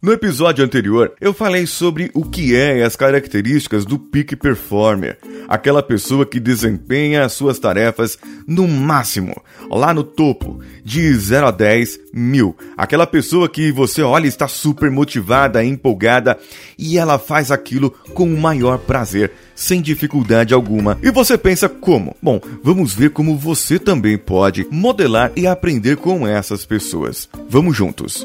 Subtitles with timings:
[0.00, 5.18] No episódio anterior, eu falei sobre o que é e as características do peak performer,
[5.48, 8.16] aquela pessoa que desempenha as suas tarefas
[8.46, 9.34] no máximo,
[9.68, 12.56] lá no topo, de 0 a 10 mil.
[12.76, 16.38] Aquela pessoa que você olha está super motivada, empolgada
[16.78, 20.96] e ela faz aquilo com o maior prazer, sem dificuldade alguma.
[21.02, 22.14] E você pensa como?
[22.22, 27.28] Bom, vamos ver como você também pode modelar e aprender com essas pessoas.
[27.50, 28.24] Vamos juntos.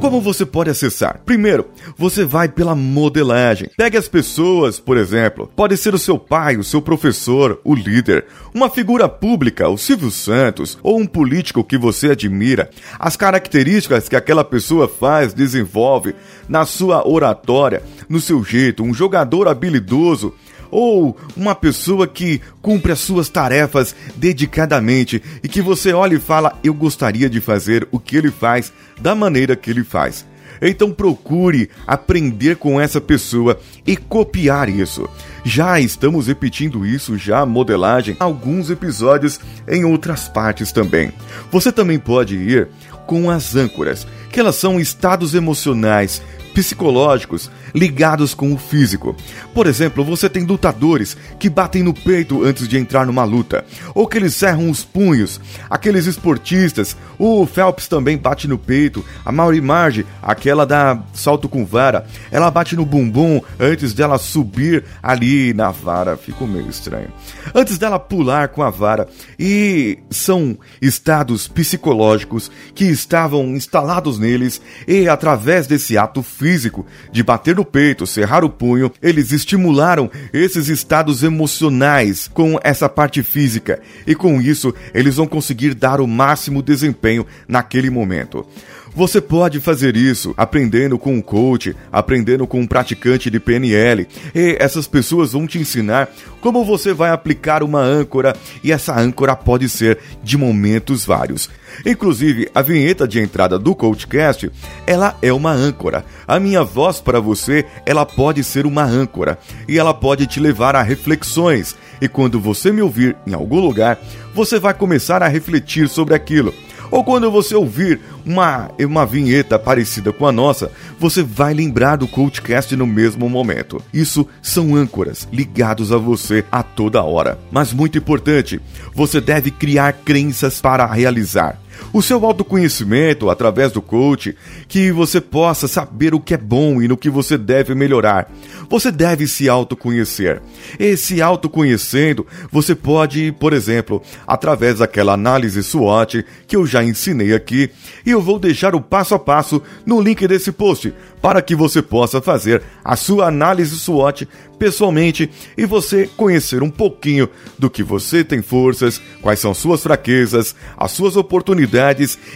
[0.00, 1.20] Como você pode acessar?
[1.26, 3.68] Primeiro, você vai pela modelagem.
[3.76, 5.52] Pegue as pessoas, por exemplo.
[5.54, 8.24] Pode ser o seu pai, o seu professor, o líder,
[8.54, 12.70] uma figura pública, o Silvio Santos, ou um político que você admira.
[12.98, 16.14] As características que aquela pessoa faz, desenvolve
[16.48, 20.34] na sua oratória, no seu jeito, um jogador habilidoso
[20.70, 26.58] ou uma pessoa que cumpre as suas tarefas dedicadamente e que você olha e fala:
[26.62, 30.24] Eu gostaria de fazer o que ele faz da maneira que ele faz.
[30.62, 35.08] Então procure aprender com essa pessoa e copiar isso.
[35.42, 41.12] Já estamos repetindo isso já modelagem alguns episódios em outras partes também.
[41.50, 42.68] Você também pode ir
[43.06, 46.22] com as âncoras, que elas são estados emocionais,
[46.54, 49.16] psicológicos ligados com o físico.
[49.54, 54.06] Por exemplo, você tem lutadores que batem no peito antes de entrar numa luta, ou
[54.06, 55.40] que eles cerram os punhos.
[55.68, 61.64] Aqueles esportistas, o Phelps também bate no peito, a Mauri Marge, aquela da salto com
[61.64, 66.16] vara, ela bate no bumbum antes dela subir ali na vara.
[66.16, 67.08] Ficou meio estranho.
[67.54, 69.08] Antes dela pular com a vara.
[69.38, 77.56] E são estados psicológicos que estavam instalados neles e através desse ato físico de bater
[77.56, 84.14] no peito, cerrar o punho, eles estimularam esses estados emocionais com essa parte física e
[84.14, 88.46] com isso eles vão conseguir dar o máximo desempenho naquele momento.
[88.94, 94.56] Você pode fazer isso aprendendo com um coach, aprendendo com um praticante de PNL, e
[94.58, 96.08] essas pessoas vão te ensinar
[96.40, 98.34] como você vai aplicar uma âncora,
[98.64, 101.48] e essa âncora pode ser de momentos vários.
[101.86, 104.50] Inclusive, a vinheta de entrada do Coachcast,
[104.86, 106.04] ela é uma âncora.
[106.26, 110.74] A minha voz para você, ela pode ser uma âncora e ela pode te levar
[110.74, 111.76] a reflexões.
[112.00, 114.00] E quando você me ouvir em algum lugar,
[114.34, 116.52] você vai começar a refletir sobre aquilo
[116.90, 122.08] ou quando você ouvir uma, uma vinheta parecida com a nossa, você vai lembrar do
[122.08, 123.82] CoachCast no mesmo momento.
[123.92, 127.38] Isso são âncoras ligados a você a toda hora.
[127.50, 128.60] Mas muito importante,
[128.94, 131.58] você deve criar crenças para realizar
[131.92, 134.36] o seu autoconhecimento através do coach,
[134.68, 138.30] que você possa saber o que é bom e no que você deve melhorar.
[138.68, 140.40] Você deve se autoconhecer.
[140.78, 147.34] E se autoconhecendo, você pode, por exemplo, através daquela análise SWOT que eu já ensinei
[147.34, 147.70] aqui,
[148.04, 151.82] e eu vou deixar o passo a passo no link desse post para que você
[151.82, 154.26] possa fazer a sua análise SWOT
[154.58, 160.54] pessoalmente e você conhecer um pouquinho do que você tem forças, quais são suas fraquezas,
[160.76, 161.69] as suas oportunidades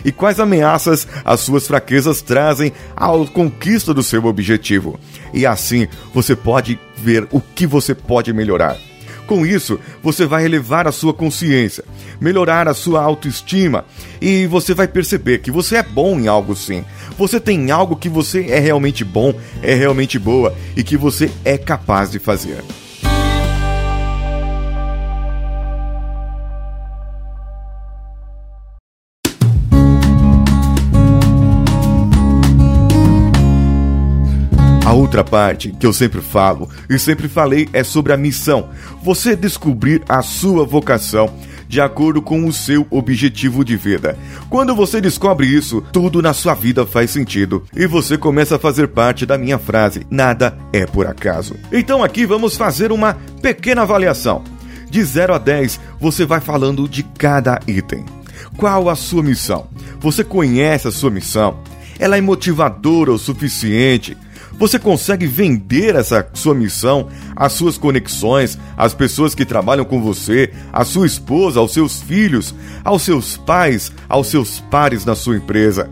[0.05, 4.99] e quais ameaças as suas fraquezas trazem à conquista do seu objetivo.
[5.33, 8.77] E assim você pode ver o que você pode melhorar.
[9.27, 11.83] Com isso, você vai elevar a sua consciência,
[12.21, 13.87] melhorar a sua autoestima
[14.21, 16.85] e você vai perceber que você é bom em algo sim.
[17.17, 21.57] Você tem algo que você é realmente bom, é realmente boa e que você é
[21.57, 22.63] capaz de fazer.
[35.05, 38.71] Outra parte que eu sempre falo e sempre falei é sobre a missão.
[39.03, 41.33] Você descobrir a sua vocação
[41.69, 44.17] de acordo com o seu objetivo de vida.
[44.49, 48.89] Quando você descobre isso, tudo na sua vida faz sentido e você começa a fazer
[48.89, 51.55] parte da minha frase: nada é por acaso.
[51.71, 54.43] Então aqui vamos fazer uma pequena avaliação.
[54.89, 58.05] De 0 a 10, você vai falando de cada item.
[58.57, 59.67] Qual a sua missão?
[59.99, 61.59] Você conhece a sua missão?
[61.99, 64.17] Ela é motivadora o suficiente?
[64.59, 70.53] Você consegue vender essa sua missão, as suas conexões, as pessoas que trabalham com você,
[70.73, 72.55] a sua esposa, aos seus filhos,
[72.85, 75.91] aos seus pais, aos seus pares na sua empresa.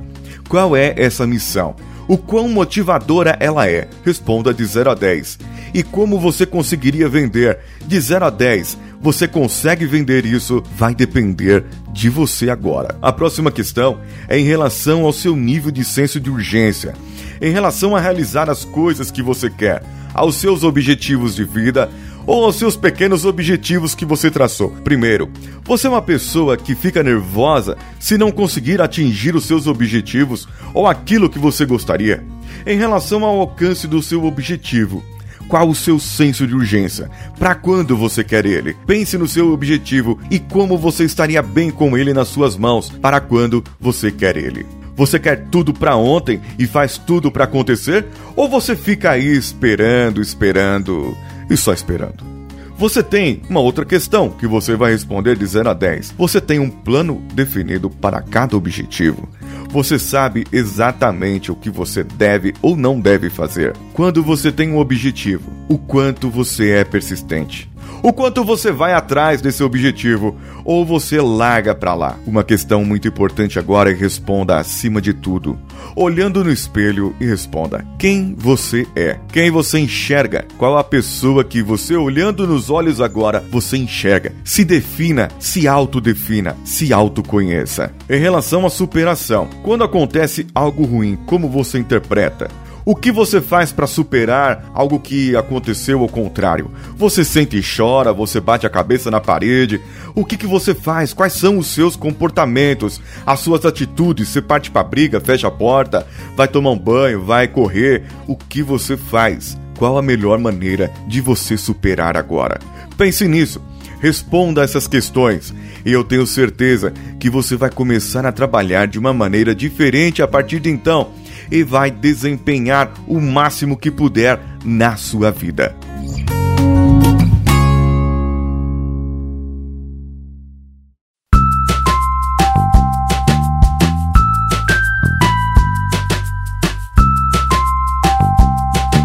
[0.49, 1.75] Qual é essa missão?
[2.06, 3.88] O quão motivadora ela é?
[4.05, 5.38] Responda de 0 a 10.
[5.75, 7.58] E como você conseguiria vender?
[7.87, 12.97] De 0 a 10, você consegue vender isso vai depender de você agora.
[13.00, 13.99] A próxima questão
[14.29, 16.94] é em relação ao seu nível de senso de urgência,
[17.43, 19.83] em relação a realizar as coisas que você quer,
[20.15, 21.91] aos seus objetivos de vida
[22.25, 24.71] ou aos seus pequenos objetivos que você traçou.
[24.85, 25.29] Primeiro,
[25.65, 30.87] você é uma pessoa que fica nervosa se não conseguir atingir os seus objetivos ou
[30.87, 32.25] aquilo que você gostaria.
[32.65, 35.03] Em relação ao alcance do seu objetivo,
[35.49, 37.11] qual o seu senso de urgência?
[37.41, 38.77] Para quando você quer ele?
[38.87, 43.21] Pense no seu objetivo e como você estaria bem com ele nas suas mãos para
[43.21, 44.65] quando você quer ele.
[44.97, 48.06] Você quer tudo para ontem e faz tudo para acontecer?
[48.37, 51.17] Ou você fica aí esperando, esperando
[51.49, 52.33] e só esperando?
[52.77, 56.15] Você tem uma outra questão que você vai responder de 0 a 10.
[56.19, 59.29] Você tem um plano definido para cada objetivo.
[59.71, 63.75] Você sabe exatamente o que você deve ou não deve fazer.
[63.93, 67.71] Quando você tem um objetivo, o quanto você é persistente
[68.02, 72.16] o quanto você vai atrás desse objetivo ou você larga para lá.
[72.26, 75.58] Uma questão muito importante agora é responda acima de tudo,
[75.94, 79.19] olhando no espelho e responda: quem você é?
[79.32, 80.44] Quem você enxerga?
[80.58, 84.32] Qual a pessoa que você olhando nos olhos agora você enxerga?
[84.44, 87.93] Se defina, se autodefina, se autoconheça.
[88.08, 92.62] Em relação à superação, quando acontece algo ruim, como você interpreta?
[92.84, 96.70] O que você faz para superar algo que aconteceu ao contrário?
[96.96, 99.81] Você sente e chora, você bate a cabeça na parede.
[100.17, 101.12] O que, que você faz?
[101.12, 104.29] Quais são os seus comportamentos, as suas atitudes?
[104.29, 106.05] Você parte para briga, fecha a porta,
[106.37, 108.02] vai tomar um banho, vai correr?
[108.26, 109.56] O que você faz?
[109.79, 112.58] Qual a melhor maneira de você superar agora?
[112.96, 113.62] Pense nisso.
[114.00, 115.55] Responda essas questões
[115.87, 120.26] e eu tenho certeza que você vai começar a trabalhar de uma maneira diferente a
[120.26, 121.12] partir de então
[121.52, 125.76] e vai desempenhar o máximo que puder na sua vida.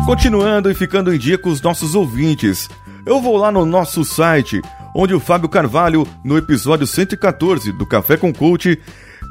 [0.05, 2.69] Continuando e ficando em dia com os nossos ouvintes,
[3.05, 4.61] eu vou lá no nosso site,
[4.95, 8.79] onde o Fábio Carvalho, no episódio 114 do Café com Coach,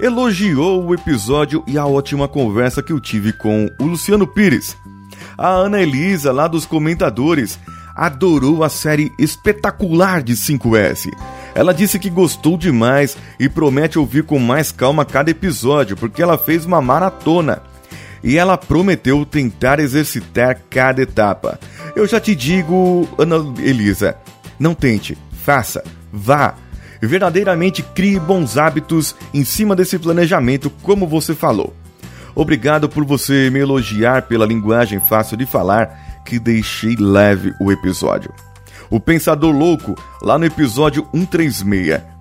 [0.00, 4.76] elogiou o episódio e a ótima conversa que eu tive com o Luciano Pires.
[5.38, 7.58] A Ana Elisa, lá dos comentadores,
[7.94, 11.10] adorou a série espetacular de 5S.
[11.54, 16.36] Ela disse que gostou demais e promete ouvir com mais calma cada episódio, porque ela
[16.36, 17.62] fez uma maratona.
[18.22, 21.58] E ela prometeu tentar exercitar cada etapa.
[21.94, 24.16] Eu já te digo, Ana Elisa,
[24.58, 25.82] não tente, faça,
[26.12, 26.54] vá,
[27.00, 31.74] verdadeiramente crie bons hábitos em cima desse planejamento, como você falou.
[32.34, 38.32] Obrigado por você me elogiar pela linguagem fácil de falar que deixei leve o episódio.
[38.90, 42.15] O Pensador Louco, lá no episódio 136.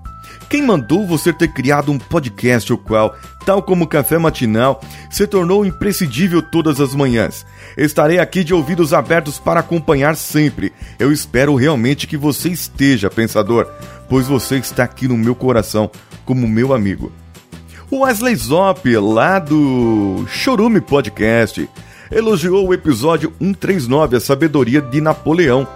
[0.56, 3.14] Quem mandou você ter criado um podcast o qual,
[3.46, 4.80] tal como o Café Matinal,
[5.10, 7.46] se tornou imprescindível todas as manhãs?
[7.76, 10.72] Estarei aqui de ouvidos abertos para acompanhar sempre.
[10.98, 13.68] Eu espero realmente que você esteja, pensador
[14.08, 15.92] pois você está aqui no meu coração
[16.24, 17.12] como meu amigo.
[17.92, 21.70] O Wesley Zop, lá do Chorume Podcast,
[22.10, 25.68] elogiou o episódio 139, A Sabedoria de Napoleão.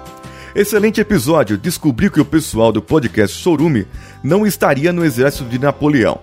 [0.56, 3.86] Excelente episódio, descobriu que o pessoal do podcast Chorume
[4.24, 6.20] não estaria no exército de Napoleão.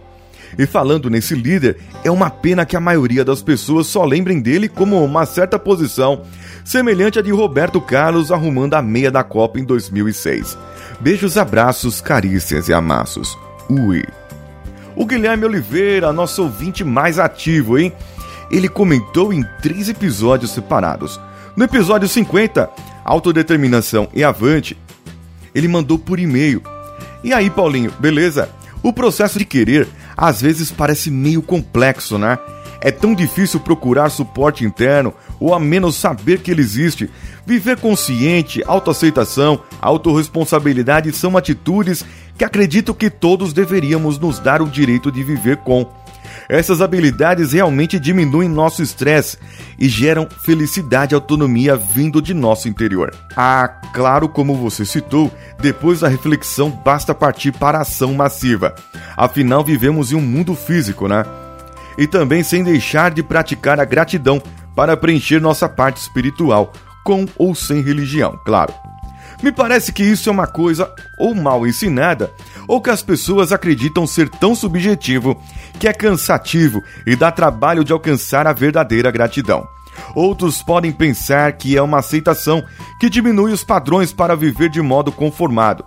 [0.58, 4.68] E falando nesse líder, é uma pena que a maioria das pessoas só lembrem dele
[4.68, 6.22] como uma certa posição,
[6.64, 10.58] semelhante à de Roberto Carlos arrumando a meia da Copa em 2006.
[11.00, 13.36] Beijos, abraços, carícias e amassos.
[13.68, 14.04] Ui.
[14.96, 17.92] O Guilherme Oliveira, nosso ouvinte mais ativo, hein?
[18.50, 21.20] Ele comentou em três episódios separados.
[21.54, 22.70] No episódio 50,
[23.06, 24.76] Autodeterminação e Avante,
[25.54, 26.60] ele mandou por e-mail.
[27.22, 28.50] E aí, Paulinho, beleza?
[28.82, 29.86] O processo de querer
[30.16, 32.36] às vezes parece meio complexo, né?
[32.80, 37.08] É tão difícil procurar suporte interno ou a menos saber que ele existe.
[37.46, 42.04] Viver consciente, autoaceitação, autorresponsabilidade são atitudes
[42.36, 45.88] que acredito que todos deveríamos nos dar o direito de viver com.
[46.48, 49.38] Essas habilidades realmente diminuem nosso estresse
[49.78, 53.14] e geram felicidade e autonomia vindo de nosso interior.
[53.36, 58.74] Ah, claro, como você citou, depois da reflexão basta partir para a ação massiva.
[59.16, 61.24] Afinal, vivemos em um mundo físico, né?
[61.98, 64.40] E também sem deixar de praticar a gratidão
[64.74, 68.74] para preencher nossa parte espiritual, com ou sem religião, claro.
[69.42, 72.30] Me parece que isso é uma coisa ou mal ensinada,
[72.66, 75.40] ou que as pessoas acreditam ser tão subjetivo
[75.78, 79.66] que é cansativo e dá trabalho de alcançar a verdadeira gratidão.
[80.14, 82.62] Outros podem pensar que é uma aceitação
[83.00, 85.84] que diminui os padrões para viver de modo conformado.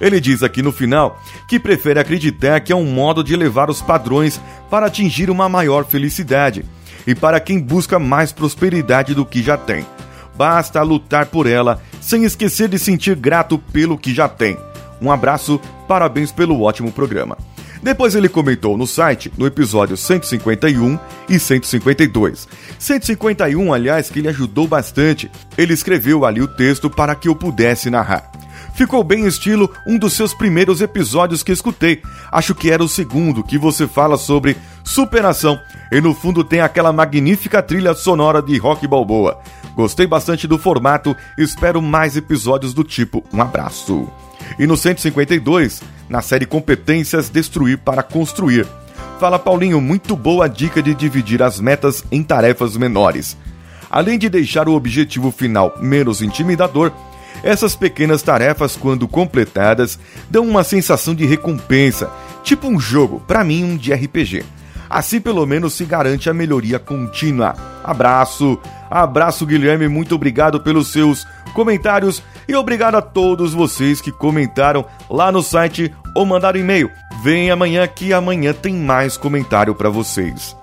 [0.00, 1.18] Ele diz aqui no final
[1.48, 4.40] que prefere acreditar que é um modo de elevar os padrões
[4.70, 6.64] para atingir uma maior felicidade
[7.06, 9.86] e para quem busca mais prosperidade do que já tem.
[10.36, 14.58] Basta lutar por ela sem esquecer de sentir grato pelo que já tem.
[15.00, 17.36] Um abraço, parabéns pelo ótimo programa.
[17.82, 20.98] Depois ele comentou no site, no episódio 151
[21.28, 22.48] e 152.
[22.78, 25.30] 151, aliás, que ele ajudou bastante.
[25.56, 28.30] Ele escreveu ali o texto para que eu pudesse narrar.
[28.74, 32.02] Ficou bem estilo um dos seus primeiros episódios que escutei.
[32.30, 35.58] Acho que era o segundo que você fala sobre superação
[35.90, 39.40] e no fundo tem aquela magnífica trilha sonora de rock balboa.
[39.74, 43.22] Gostei bastante do formato, espero mais episódios do tipo.
[43.32, 44.10] Um abraço.
[44.58, 48.66] E no 152, na série Competências Destruir para Construir.
[49.18, 53.36] Fala Paulinho, muito boa a dica de dividir as metas em tarefas menores.
[53.90, 56.92] Além de deixar o objetivo final menos intimidador,
[57.42, 59.98] essas pequenas tarefas, quando completadas,
[60.28, 62.10] dão uma sensação de recompensa,
[62.42, 64.44] tipo um jogo, para mim um de RPG.
[64.88, 67.54] Assim, pelo menos, se garante a melhoria contínua.
[67.82, 68.58] Abraço,
[68.90, 69.88] abraço, Guilherme.
[69.88, 75.94] Muito obrigado pelos seus comentários e obrigado a todos vocês que comentaram lá no site
[76.14, 76.90] ou mandaram e-mail.
[77.22, 80.56] Vem amanhã que amanhã tem mais comentário para vocês.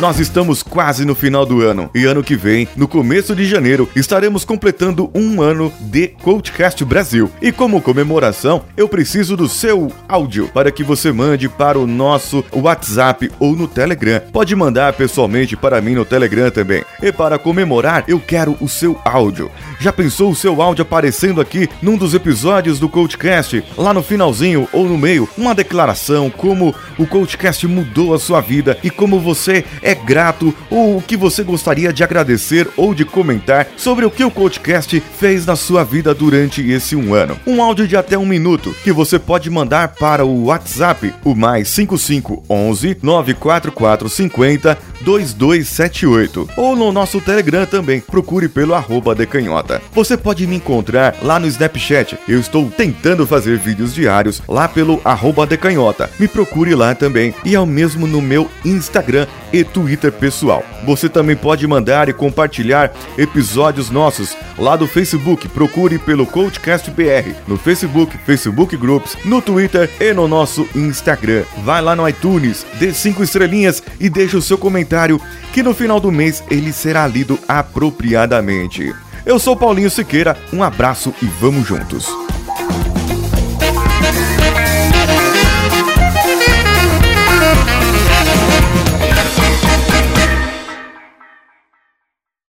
[0.00, 3.88] Nós estamos quase no final do ano e ano que vem, no começo de janeiro,
[3.96, 7.28] estaremos completando um ano de Coachcast Brasil.
[7.42, 12.44] E como comemoração, eu preciso do seu áudio para que você mande para o nosso
[12.52, 14.20] WhatsApp ou no Telegram.
[14.32, 16.84] Pode mandar pessoalmente para mim no Telegram também.
[17.02, 19.50] E para comemorar, eu quero o seu áudio.
[19.80, 24.68] Já pensou o seu áudio aparecendo aqui num dos episódios do Coachcast, lá no finalzinho
[24.72, 29.64] ou no meio, uma declaração como o Coachcast mudou a sua vida e como você
[29.88, 34.22] é grato ou o que você gostaria de agradecer ou de comentar sobre o que
[34.22, 37.40] o Coachcast fez na sua vida durante esse um ano.
[37.46, 41.70] Um áudio de até um minuto que você pode mandar para o WhatsApp, o mais
[41.70, 48.00] 5511 94450 2278 ou no nosso Telegram também.
[48.00, 49.80] Procure pelo arroba decanhota.
[49.92, 52.18] Você pode me encontrar lá no Snapchat.
[52.28, 56.10] Eu estou tentando fazer vídeos diários lá pelo arroba decanhota.
[56.18, 57.34] Me procure lá também.
[57.44, 60.64] E ao mesmo no meu Instagram e Twitter pessoal.
[60.84, 65.48] Você também pode mandar e compartilhar episódios nossos lá do Facebook.
[65.48, 71.44] Procure pelo Coachcast BR no Facebook, Facebook Groups, no Twitter e no nosso Instagram.
[71.64, 75.20] Vai lá no iTunes, dê cinco estrelinhas e deixe o seu comentário
[75.52, 78.94] que no final do mês ele será lido apropriadamente.
[79.26, 82.27] Eu sou Paulinho Siqueira, um abraço e vamos juntos.